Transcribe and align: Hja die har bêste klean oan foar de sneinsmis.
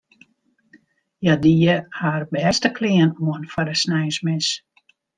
Hja 1.23 1.35
die 1.43 1.59
har 1.99 2.23
bêste 2.33 2.69
klean 2.79 3.11
oan 3.29 3.43
foar 3.51 3.67
de 3.71 3.75
sneinsmis. 3.83 4.47